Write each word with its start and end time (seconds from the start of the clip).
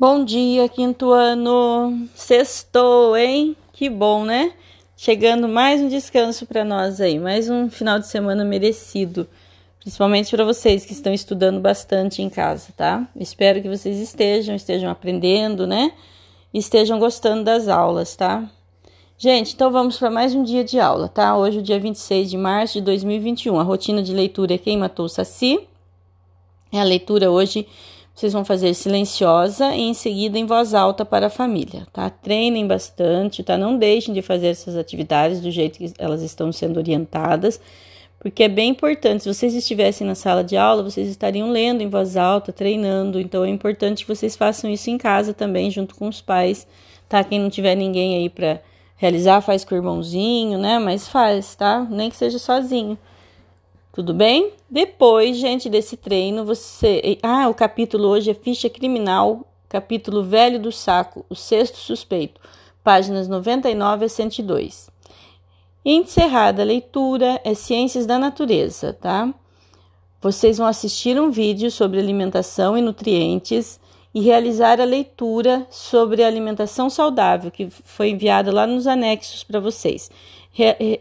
Bom 0.00 0.24
dia, 0.24 0.68
quinto 0.68 1.10
ano. 1.10 2.06
Sextou, 2.14 3.16
hein? 3.16 3.56
Que 3.72 3.90
bom, 3.90 4.24
né? 4.24 4.52
Chegando 4.96 5.48
mais 5.48 5.80
um 5.80 5.88
descanso 5.88 6.46
para 6.46 6.64
nós 6.64 7.00
aí, 7.00 7.18
mais 7.18 7.50
um 7.50 7.68
final 7.68 7.98
de 7.98 8.06
semana 8.06 8.44
merecido, 8.44 9.26
principalmente 9.80 10.30
para 10.30 10.44
vocês 10.44 10.84
que 10.84 10.92
estão 10.92 11.12
estudando 11.12 11.58
bastante 11.58 12.22
em 12.22 12.30
casa, 12.30 12.72
tá? 12.76 13.08
Espero 13.16 13.60
que 13.60 13.68
vocês 13.68 13.98
estejam, 13.98 14.54
estejam 14.54 14.88
aprendendo, 14.88 15.66
né? 15.66 15.90
Estejam 16.54 17.00
gostando 17.00 17.42
das 17.42 17.66
aulas, 17.66 18.14
tá? 18.14 18.48
Gente, 19.18 19.54
então 19.54 19.68
vamos 19.72 19.98
para 19.98 20.12
mais 20.12 20.32
um 20.32 20.44
dia 20.44 20.62
de 20.62 20.78
aula, 20.78 21.08
tá? 21.08 21.36
Hoje, 21.36 21.58
o 21.58 21.62
dia 21.62 21.80
26 21.80 22.30
de 22.30 22.36
março 22.36 22.74
de 22.74 22.82
2021. 22.82 23.58
A 23.58 23.64
rotina 23.64 24.00
de 24.00 24.14
leitura 24.14 24.54
é 24.54 24.58
Quem 24.58 24.78
Matou 24.78 25.06
o 25.06 25.08
Saci. 25.08 25.58
É 26.70 26.80
a 26.80 26.84
leitura 26.84 27.32
hoje 27.32 27.66
vocês 28.18 28.32
vão 28.32 28.44
fazer 28.44 28.74
silenciosa 28.74 29.72
e 29.76 29.82
em 29.82 29.94
seguida 29.94 30.36
em 30.36 30.44
voz 30.44 30.74
alta 30.74 31.04
para 31.04 31.28
a 31.28 31.30
família, 31.30 31.86
tá? 31.92 32.10
Treinem 32.10 32.66
bastante, 32.66 33.44
tá? 33.44 33.56
Não 33.56 33.78
deixem 33.78 34.12
de 34.12 34.22
fazer 34.22 34.48
essas 34.48 34.74
atividades 34.74 35.40
do 35.40 35.52
jeito 35.52 35.78
que 35.78 35.92
elas 35.98 36.20
estão 36.20 36.50
sendo 36.50 36.78
orientadas, 36.78 37.60
porque 38.18 38.42
é 38.42 38.48
bem 38.48 38.70
importante. 38.70 39.22
Se 39.22 39.32
vocês 39.32 39.54
estivessem 39.54 40.04
na 40.04 40.16
sala 40.16 40.42
de 40.42 40.56
aula, 40.56 40.82
vocês 40.82 41.08
estariam 41.08 41.48
lendo 41.48 41.80
em 41.80 41.88
voz 41.88 42.16
alta, 42.16 42.52
treinando. 42.52 43.20
Então 43.20 43.44
é 43.44 43.48
importante 43.48 44.04
que 44.04 44.12
vocês 44.12 44.34
façam 44.34 44.68
isso 44.68 44.90
em 44.90 44.98
casa 44.98 45.32
também, 45.32 45.70
junto 45.70 45.94
com 45.94 46.08
os 46.08 46.20
pais, 46.20 46.66
tá? 47.08 47.22
Quem 47.22 47.38
não 47.38 47.48
tiver 47.48 47.76
ninguém 47.76 48.16
aí 48.16 48.28
para 48.28 48.60
realizar, 48.96 49.40
faz 49.42 49.64
com 49.64 49.76
o 49.76 49.78
irmãozinho, 49.78 50.58
né? 50.58 50.80
Mas 50.80 51.06
faz, 51.06 51.54
tá? 51.54 51.86
Nem 51.88 52.10
que 52.10 52.16
seja 52.16 52.40
sozinho. 52.40 52.98
Tudo 53.98 54.14
bem? 54.14 54.52
Depois, 54.70 55.38
gente, 55.38 55.68
desse 55.68 55.96
treino, 55.96 56.44
você. 56.44 57.18
Ah, 57.20 57.48
o 57.48 57.52
capítulo 57.52 58.06
hoje 58.06 58.30
é 58.30 58.34
ficha 58.34 58.70
criminal, 58.70 59.44
capítulo 59.68 60.22
velho 60.22 60.60
do 60.60 60.70
saco, 60.70 61.26
o 61.28 61.34
sexto 61.34 61.78
suspeito, 61.78 62.40
páginas 62.84 63.26
99 63.26 64.04
a 64.04 64.08
102. 64.08 64.88
Encerrada 65.84 66.62
a 66.62 66.64
leitura 66.64 67.40
é 67.42 67.54
Ciências 67.54 68.06
da 68.06 68.20
Natureza, 68.20 68.92
tá? 68.92 69.34
Vocês 70.20 70.58
vão 70.58 70.68
assistir 70.68 71.20
um 71.20 71.32
vídeo 71.32 71.68
sobre 71.68 71.98
alimentação 71.98 72.78
e 72.78 72.80
nutrientes 72.80 73.80
e 74.14 74.20
realizar 74.20 74.80
a 74.80 74.84
leitura 74.84 75.66
sobre 75.70 76.24
alimentação 76.24 76.88
saudável, 76.88 77.50
que 77.50 77.68
foi 77.70 78.10
enviada 78.10 78.52
lá 78.52 78.66
nos 78.66 78.86
anexos 78.86 79.44
para 79.44 79.60
vocês 79.60 80.10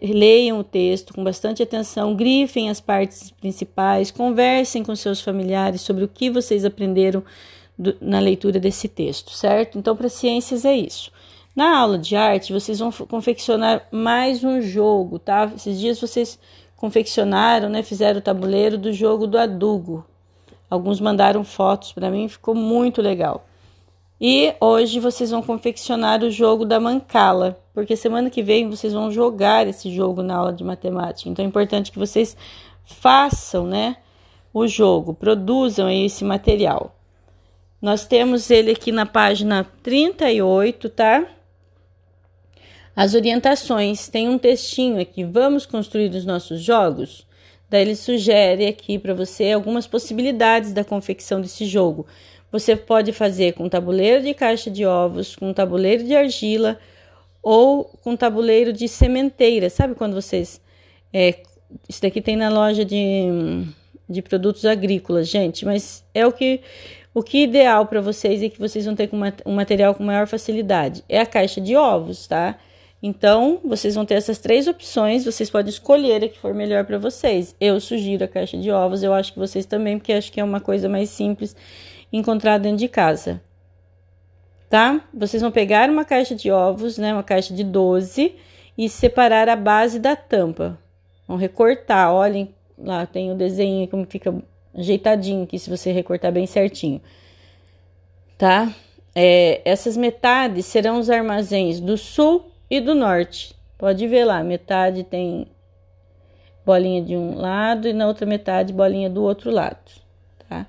leiam 0.02 0.60
o 0.60 0.64
texto 0.64 1.14
com 1.14 1.24
bastante 1.24 1.64
atenção, 1.64 2.16
grifem 2.16 2.70
as 2.70 2.80
partes 2.80 3.32
principais, 3.32 4.12
conversem 4.12 4.84
com 4.84 4.96
seus 4.96 5.22
familiares 5.22 5.82
sobre 5.82 6.04
o 6.04 6.08
que 6.08 6.30
vocês 6.30 6.64
aprenderam 6.64 7.24
do, 7.78 7.96
na 8.00 8.20
leitura 8.20 8.60
desse 8.60 8.88
texto, 8.88 9.32
certo? 9.32 9.78
Então, 9.78 9.96
para 9.96 10.10
ciências 10.10 10.64
é 10.64 10.76
isso. 10.76 11.12
Na 11.56 11.76
aula 11.76 11.98
de 11.98 12.16
arte, 12.16 12.54
vocês 12.54 12.78
vão 12.78 12.92
confeccionar 12.92 13.88
mais 13.92 14.44
um 14.44 14.62
jogo, 14.62 15.18
tá? 15.18 15.52
Esses 15.56 15.80
dias 15.80 16.00
vocês 16.00 16.38
confeccionaram, 16.76 17.68
né? 17.68 17.82
Fizeram 17.82 18.20
o 18.20 18.22
tabuleiro 18.24 18.78
do 18.78 18.94
jogo 18.94 19.26
do 19.26 19.40
adugo. 19.40 20.06
Alguns 20.70 21.00
mandaram 21.00 21.44
fotos 21.44 21.94
para 21.94 22.12
mim, 22.12 22.28
ficou 22.28 22.54
muito 22.54 23.02
legal. 23.02 23.46
E 24.20 24.56
hoje 24.60 25.00
vocês 25.00 25.30
vão 25.30 25.44
confeccionar 25.44 26.24
o 26.24 26.32
jogo 26.32 26.66
da 26.66 26.80
mancala, 26.80 27.60
porque 27.74 27.96
semana 27.96 28.32
que 28.32 28.42
vem 28.42 28.68
vocês 28.68 28.92
vão 28.92 29.12
jogar 29.12 29.68
esse 29.68 29.94
jogo 29.94 30.24
na 30.24 30.36
aula 30.36 30.54
de 30.54 30.64
matemática. 30.64 31.30
Então 31.30 31.46
é 31.46 31.48
importante 31.48 31.92
que 31.92 32.00
vocês 32.00 32.36
façam, 32.84 33.68
né, 33.68 33.98
o 34.52 34.68
jogo, 34.68 35.14
produzam 35.14 35.88
esse 35.90 36.24
material. 36.24 36.96
Nós 37.80 38.08
temos 38.08 38.50
ele 38.50 38.72
aqui 38.72 38.92
na 38.92 39.06
página 39.06 39.64
38, 39.84 40.90
tá? 40.90 41.28
As 42.96 43.14
orientações, 43.14 44.08
tem 44.08 44.28
um 44.28 44.40
textinho 44.40 45.00
aqui, 45.00 45.24
vamos 45.24 45.68
construir 45.68 46.10
os 46.10 46.26
nossos 46.26 46.60
jogos? 46.60 47.27
Daí 47.70 47.82
ele 47.82 47.96
sugere 47.96 48.66
aqui 48.66 48.98
para 48.98 49.14
você 49.14 49.52
algumas 49.52 49.86
possibilidades 49.86 50.74
da 50.74 50.84
confecção 50.84 51.42
desse 51.42 51.66
jogo. 51.66 52.06
Você 52.52 52.76
pode 52.76 53.12
fazer 53.12 53.54
com 53.54 53.68
tabuleiro 53.68 54.24
de 54.24 54.34
caixa 54.34 54.72
de 54.72 54.86
ovos, 54.86 55.36
com 55.36 55.52
tabuleiro 55.52 56.04
de 56.04 56.16
argila 56.16 56.80
ou 57.44 57.84
com 58.04 58.16
tabuleiro 58.16 58.72
de 58.72 58.88
sementeira. 58.88 59.70
Sabe 59.70 59.96
quando 59.96 60.14
vocês. 60.14 60.62
É, 61.12 61.36
isso 61.88 62.02
daqui 62.02 62.22
tem 62.22 62.38
na 62.38 62.50
loja 62.50 62.86
de, 62.86 63.66
de 64.10 64.22
produtos 64.22 64.66
agrícolas, 64.66 65.28
gente, 65.28 65.66
mas 65.66 66.06
é 66.14 66.26
o 66.26 66.32
que. 66.32 66.62
O 67.14 67.24
que 67.24 67.40
é 67.40 67.42
ideal 67.46 67.88
para 67.88 68.00
vocês 68.00 68.44
é 68.44 68.50
que 68.50 68.60
vocês 68.60 68.86
vão 68.86 68.94
ter 68.94 69.10
um 69.44 69.56
material 69.56 69.96
com 69.96 70.04
maior 70.04 70.28
facilidade. 70.28 71.04
É 71.10 71.20
a 71.20 71.26
caixa 71.26 71.60
de 71.60 71.76
ovos, 71.76 72.28
tá? 72.28 72.60
Então, 73.02 73.60
vocês 73.64 73.94
vão 73.94 74.06
ter 74.06 74.16
essas 74.16 74.40
três 74.40 74.68
opções, 74.68 75.24
vocês 75.24 75.50
podem 75.50 75.70
escolher 75.70 76.24
a 76.24 76.30
que 76.30 76.40
for 76.40 76.54
melhor 76.54 76.84
para 76.84 76.98
vocês. 76.98 77.56
Eu 77.62 77.80
sugiro 77.80 78.26
a 78.26 78.28
caixa 78.28 78.58
de 78.58 78.72
ovos, 78.72 79.04
eu 79.04 79.14
acho 79.14 79.34
que 79.34 79.40
vocês 79.40 79.66
também, 79.66 80.00
porque 80.00 80.14
acho 80.14 80.32
que 80.32 80.40
é 80.40 80.44
uma 80.44 80.60
coisa 80.60 80.90
mais 80.90 81.10
simples 81.10 81.56
encontrar 82.12 82.58
dentro 82.58 82.80
de 82.80 82.88
casa. 82.88 83.42
Tá? 84.68 85.02
Vocês 85.14 85.42
vão 85.42 85.52
pegar 85.52 85.90
uma 85.90 86.04
caixa 86.04 86.36
de 86.36 86.52
ovos, 86.52 86.98
né, 86.98 87.14
uma 87.14 87.24
caixa 87.24 87.54
de 87.54 87.64
12 87.64 88.36
e 88.78 88.90
separar 88.90 89.48
a 89.48 89.56
base 89.56 90.00
da 90.00 90.16
tampa. 90.16 90.78
Vão 91.28 91.38
recortar, 91.38 92.12
olhem, 92.12 92.54
lá 92.78 93.06
tem 93.06 93.32
o 93.32 93.36
desenho 93.36 93.88
como 93.88 94.06
fica 94.06 94.34
ajeitadinho 94.76 95.44
aqui 95.44 95.60
se 95.60 95.70
você 95.70 95.92
recortar 95.92 96.32
bem 96.32 96.48
certinho. 96.48 97.00
Tá? 98.38 98.74
É, 99.14 99.62
essas 99.64 99.96
metades 99.96 100.66
serão 100.66 101.00
os 101.00 101.10
armazéns 101.10 101.80
do 101.80 101.96
sul 101.96 102.57
e 102.70 102.80
do 102.80 102.94
norte. 102.94 103.56
Pode 103.78 104.08
ver 104.08 104.26
lá, 104.26 104.44
metade 104.44 105.04
tem 105.04 105.48
bolinha 106.66 107.02
de 107.02 107.16
um 107.16 107.38
lado 107.38 107.88
e 107.88 107.94
na 107.94 108.08
outra 108.08 108.26
metade 108.26 108.74
bolinha 108.74 109.10
do 109.10 109.24
outro 109.24 109.52
lado, 109.52 109.78
tá? 110.50 110.68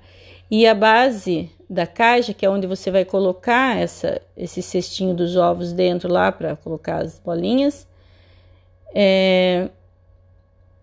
E 0.49 0.65
a 0.65 0.73
base 0.73 1.51
da 1.69 1.85
caixa, 1.85 2.33
que 2.33 2.45
é 2.45 2.49
onde 2.49 2.65
você 2.65 2.89
vai 2.89 3.05
colocar 3.05 3.77
essa, 3.77 4.21
esse 4.35 4.61
cestinho 4.61 5.13
dos 5.13 5.35
ovos 5.35 5.73
dentro 5.73 6.11
lá 6.11 6.31
para 6.31 6.55
colocar 6.55 7.03
as 7.03 7.19
bolinhas, 7.19 7.87
é, 8.95 9.69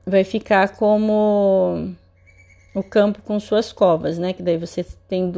vai 0.06 0.22
ficar 0.22 0.76
como 0.76 1.92
o 2.74 2.82
campo 2.82 3.20
com 3.22 3.40
suas 3.40 3.72
covas, 3.72 4.18
né? 4.18 4.32
Que 4.32 4.42
daí 4.42 4.56
você 4.56 4.84
tem 5.08 5.32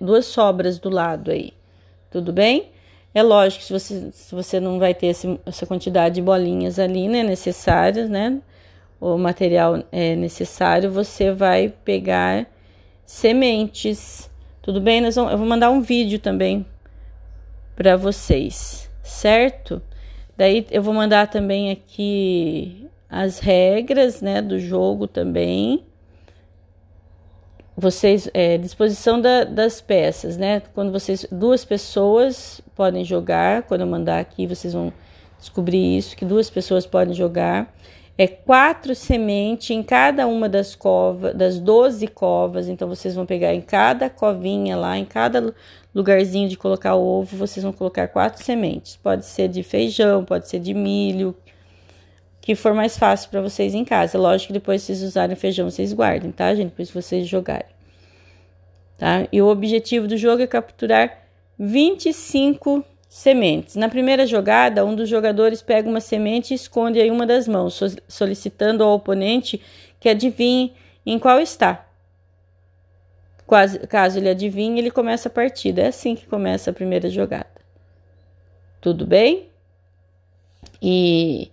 duas 0.00 0.26
sobras 0.26 0.78
do 0.78 0.88
lado 0.88 1.30
aí, 1.30 1.52
tudo 2.10 2.32
bem? 2.32 2.70
É 3.12 3.22
lógico 3.22 3.64
se 3.64 3.72
você, 3.72 4.10
se 4.12 4.34
você 4.34 4.60
não 4.60 4.78
vai 4.78 4.94
ter 4.94 5.08
esse, 5.08 5.38
essa 5.44 5.66
quantidade 5.66 6.16
de 6.16 6.22
bolinhas 6.22 6.78
ali, 6.78 7.08
né? 7.08 7.22
Necessárias, 7.22 8.08
né? 8.08 8.40
O 9.00 9.16
material 9.16 9.82
é 9.90 10.14
necessário, 10.14 10.90
você 10.90 11.32
vai 11.32 11.72
pegar 11.84 12.46
sementes. 13.04 14.30
Tudo 14.62 14.80
bem? 14.80 15.00
Nós 15.00 15.16
vamos, 15.16 15.32
eu 15.32 15.38
vou 15.38 15.46
mandar 15.46 15.70
um 15.70 15.80
vídeo 15.80 16.18
também 16.18 16.64
para 17.74 17.96
vocês, 17.96 18.90
certo? 19.02 19.82
Daí 20.36 20.66
eu 20.70 20.82
vou 20.82 20.94
mandar 20.94 21.28
também 21.28 21.70
aqui 21.70 22.88
as 23.08 23.40
regras, 23.40 24.22
né, 24.22 24.40
do 24.40 24.58
jogo 24.60 25.08
também. 25.08 25.84
Vocês, 27.80 28.28
é, 28.34 28.58
disposição 28.58 29.20
da, 29.20 29.44
das 29.44 29.80
peças, 29.80 30.36
né? 30.36 30.60
Quando 30.74 30.92
vocês, 30.92 31.26
duas 31.32 31.64
pessoas 31.64 32.60
podem 32.76 33.04
jogar. 33.04 33.62
Quando 33.62 33.80
eu 33.80 33.86
mandar 33.86 34.20
aqui, 34.20 34.46
vocês 34.46 34.74
vão 34.74 34.92
descobrir 35.38 35.96
isso, 35.96 36.14
que 36.14 36.24
duas 36.24 36.50
pessoas 36.50 36.84
podem 36.86 37.14
jogar 37.14 37.72
é 38.20 38.26
quatro 38.26 38.94
sementes 38.94 39.70
em 39.70 39.82
cada 39.82 40.26
uma 40.26 40.46
das 40.46 40.74
covas, 40.74 41.34
das 41.34 41.58
12 41.58 42.06
covas. 42.08 42.68
Então 42.68 42.86
vocês 42.86 43.14
vão 43.14 43.24
pegar 43.24 43.54
em 43.54 43.62
cada 43.62 44.10
covinha 44.10 44.76
lá, 44.76 44.98
em 44.98 45.06
cada 45.06 45.54
lugarzinho 45.94 46.46
de 46.46 46.54
colocar 46.54 46.96
o 46.96 47.02
ovo, 47.02 47.34
vocês 47.34 47.64
vão 47.64 47.72
colocar 47.72 48.08
quatro 48.08 48.44
sementes. 48.44 48.94
Pode 48.96 49.24
ser 49.24 49.48
de 49.48 49.62
feijão, 49.62 50.22
pode 50.22 50.50
ser 50.50 50.58
de 50.58 50.74
milho, 50.74 51.34
que 52.40 52.54
for 52.54 52.74
mais 52.74 52.96
fácil 52.96 53.30
para 53.30 53.40
vocês 53.40 53.74
em 53.74 53.84
casa. 53.84 54.18
Lógico 54.18 54.48
que 54.48 54.52
depois 54.54 54.82
vocês 54.82 55.02
usarem 55.02 55.36
feijão, 55.36 55.70
vocês 55.70 55.92
guardem, 55.92 56.32
tá, 56.32 56.54
gente? 56.54 56.70
Depois 56.70 56.90
vocês 56.90 57.26
jogarem. 57.26 57.68
Tá? 58.98 59.26
E 59.32 59.40
o 59.40 59.48
objetivo 59.48 60.06
do 60.06 60.16
jogo 60.16 60.42
é 60.42 60.46
capturar 60.46 61.18
25 61.58 62.84
Sementes. 63.10 63.74
Na 63.74 63.88
primeira 63.88 64.24
jogada, 64.24 64.86
um 64.86 64.94
dos 64.94 65.08
jogadores 65.08 65.60
pega 65.60 65.88
uma 65.88 66.00
semente 66.00 66.52
e 66.52 66.54
esconde 66.54 67.00
em 67.00 67.10
uma 67.10 67.26
das 67.26 67.48
mãos, 67.48 67.80
solicitando 68.06 68.84
ao 68.84 68.94
oponente 68.94 69.60
que 69.98 70.08
adivinhe 70.08 70.72
em 71.04 71.18
qual 71.18 71.40
está. 71.40 71.84
Caso 73.88 74.16
ele 74.16 74.28
adivinhe, 74.28 74.78
ele 74.78 74.92
começa 74.92 75.28
a 75.28 75.32
partida. 75.32 75.82
É 75.82 75.86
assim 75.88 76.14
que 76.14 76.24
começa 76.24 76.70
a 76.70 76.72
primeira 76.72 77.10
jogada. 77.10 77.50
Tudo 78.80 79.04
bem? 79.04 79.48
E 80.80 81.50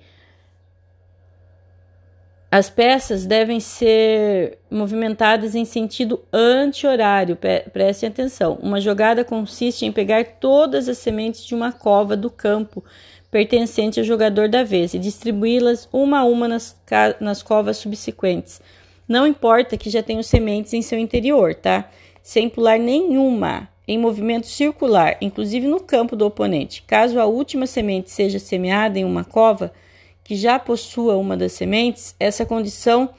As 2.49 2.69
peças 2.69 3.25
devem 3.25 3.59
ser 3.59 4.57
movimentadas 4.71 5.53
em 5.53 5.65
sentido 5.65 6.21
anti-horário. 6.31 7.37
Prestem 7.73 8.07
atenção. 8.07 8.57
Uma 8.61 8.79
jogada 8.79 9.25
consiste 9.25 9.85
em 9.85 9.91
pegar 9.91 10.23
todas 10.39 10.87
as 10.87 10.97
sementes 10.97 11.45
de 11.45 11.53
uma 11.53 11.73
cova 11.73 12.15
do 12.15 12.29
campo 12.29 12.83
pertencente 13.29 13.99
ao 13.99 14.05
jogador 14.05 14.47
da 14.47 14.63
vez 14.63 14.93
e 14.93 14.99
distribuí-las 14.99 15.89
uma 15.91 16.19
a 16.19 16.23
uma 16.23 16.47
nas, 16.47 16.79
nas 17.19 17.43
covas 17.43 17.77
subsequentes. 17.77 18.61
Não 19.05 19.27
importa 19.27 19.77
que 19.77 19.89
já 19.89 20.01
tenham 20.01 20.23
sementes 20.23 20.73
em 20.73 20.81
seu 20.81 20.97
interior, 20.97 21.53
tá? 21.53 21.89
Sem 22.23 22.47
pular 22.47 22.79
nenhuma 22.79 23.67
em 23.85 23.97
movimento 23.97 24.47
circular, 24.47 25.17
inclusive 25.19 25.67
no 25.67 25.81
campo 25.81 26.15
do 26.15 26.25
oponente. 26.25 26.81
Caso 26.87 27.19
a 27.19 27.25
última 27.25 27.67
semente 27.67 28.09
seja 28.09 28.39
semeada 28.39 28.97
em 28.99 29.05
uma 29.05 29.23
cova, 29.23 29.73
que 30.27 30.35
já 30.35 30.59
possua 30.59 31.15
uma 31.15 31.37
das 31.37 31.53
sementes, 31.53 32.13
essa 32.19 32.45
condição 32.45 33.09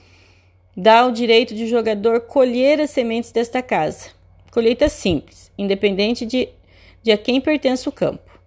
dá 0.77 1.07
o 1.07 1.11
direito 1.11 1.55
de 1.55 1.65
o 1.65 1.67
jogador 1.67 2.21
colher 2.21 2.83
as 2.83 2.91
sementes 2.91 3.33
desta 3.33 3.63
casa. 3.63 4.11
Colheita 4.51 4.91
simples, 4.91 5.51
independente 5.57 6.27
de, 6.27 6.51
de 7.03 7.11
a 7.11 7.17
quem 7.17 7.41
pertence 7.41 7.89
o 7.89 7.93
campo. 7.93 8.39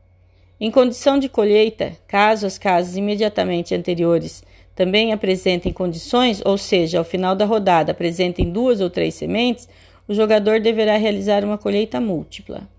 Em 0.59 0.69
condição 0.69 1.17
de 1.17 1.27
colheita, 1.27 1.97
caso 2.07 2.45
as 2.45 2.59
casas 2.59 2.95
imediatamente 2.95 3.73
anteriores 3.73 4.43
também 4.75 5.11
apresentem 5.11 5.73
condições, 5.73 6.39
ou 6.45 6.55
seja, 6.55 6.99
ao 6.99 7.03
final 7.03 7.35
da 7.35 7.45
rodada 7.45 7.93
apresentem 7.93 8.51
duas 8.51 8.79
ou 8.79 8.91
três 8.91 9.15
sementes, 9.15 9.67
o 10.07 10.13
jogador 10.13 10.59
deverá 10.59 10.97
realizar 10.97 11.43
uma 11.43 11.57
colheita 11.57 11.99
múltipla. 11.99 12.69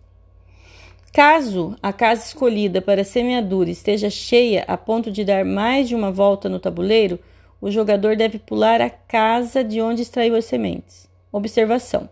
Caso 1.13 1.77
a 1.83 1.93
casa 1.93 2.25
escolhida 2.25 2.81
para 2.81 3.05
semeadura 3.05 3.69
esteja 3.69 4.09
cheia 4.09 4.65
a 4.67 4.79
ponto 4.79 5.11
de 5.11 5.25
dar 5.25 5.45
mais 5.45 5.87
de 5.87 5.95
uma 5.95 6.11
volta 6.11 6.49
no 6.49 6.59
tabuleiro, 6.59 7.19
o 7.61 7.71
jogador 7.71 8.17
deve 8.17 8.39
pular 8.39 8.81
a 8.81 8.89
casa 8.89 9.63
de 9.63 9.83
onde 9.83 10.01
extraiu 10.01 10.35
as 10.35 10.47
sementes. 10.47 11.07
Observação: 11.31 12.09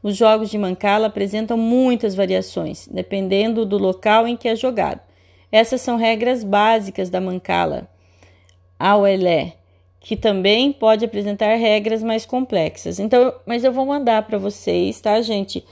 os 0.00 0.16
jogos 0.16 0.48
de 0.48 0.58
mancala 0.58 1.08
apresentam 1.08 1.58
muitas 1.58 2.14
variações, 2.14 2.86
dependendo 2.88 3.66
do 3.66 3.76
local 3.78 4.28
em 4.28 4.36
que 4.36 4.48
é 4.48 4.54
jogado. 4.54 5.00
Essas 5.50 5.80
são 5.80 5.96
regras 5.96 6.44
básicas 6.44 7.10
da 7.10 7.20
mancala. 7.20 7.88
Auelé, 8.78 9.54
que 9.98 10.16
também 10.16 10.72
pode 10.72 11.04
apresentar 11.04 11.56
regras 11.56 12.00
mais 12.00 12.24
complexas. 12.24 13.00
Então, 13.00 13.34
mas 13.44 13.64
eu 13.64 13.72
vou 13.72 13.84
mandar 13.84 14.22
para 14.22 14.38
vocês, 14.38 15.00
tá, 15.00 15.20
gente? 15.20 15.64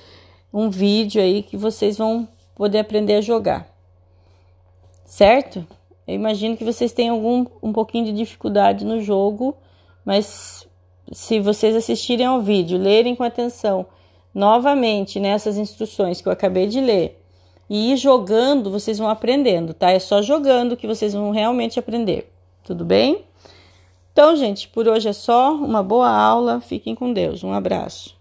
Um 0.53 0.69
vídeo 0.70 1.23
aí 1.23 1.43
que 1.43 1.56
vocês 1.56 1.97
vão 1.97 2.29
poder 2.55 2.79
aprender 2.79 3.15
a 3.15 3.21
jogar. 3.21 3.69
Certo? 5.05 5.67
Eu 6.06 6.15
imagino 6.15 6.56
que 6.56 6.65
vocês 6.65 6.93
tenham 6.93 7.15
algum 7.17 7.47
um 7.62 7.73
pouquinho 7.73 8.05
de 8.05 8.12
dificuldade 8.12 8.85
no 8.85 9.01
jogo, 9.01 9.56
mas 10.05 10.67
se 11.12 11.41
vocês 11.41 11.75
assistirem 11.75 12.27
ao 12.27 12.41
vídeo, 12.41 12.79
lerem 12.79 13.15
com 13.15 13.23
atenção 13.23 13.87
novamente 14.35 15.21
nessas 15.21 15.56
instruções 15.56 16.21
que 16.21 16.29
eu 16.29 16.33
acabei 16.33 16.67
de 16.67 16.81
ler 16.81 17.21
e 17.69 17.93
ir 17.93 17.97
jogando, 17.97 18.71
vocês 18.71 18.99
vão 18.99 19.09
aprendendo, 19.09 19.73
tá? 19.73 19.91
É 19.91 19.99
só 19.99 20.21
jogando 20.21 20.77
que 20.77 20.87
vocês 20.87 21.15
vão 21.15 21.31
realmente 21.31 21.79
aprender. 21.79 22.31
Tudo 22.62 22.85
bem? 22.85 23.25
Então, 24.12 24.37
gente, 24.37 24.69
por 24.69 24.87
hoje 24.87 25.09
é 25.09 25.12
só. 25.12 25.55
Uma 25.55 25.83
boa 25.83 26.09
aula. 26.09 26.61
Fiquem 26.61 26.95
com 26.95 27.12
Deus. 27.12 27.43
Um 27.43 27.53
abraço. 27.53 28.17